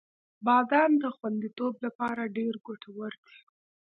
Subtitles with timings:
[0.45, 3.37] •بادام د خوندیتوب لپاره ډېر ګټور دی.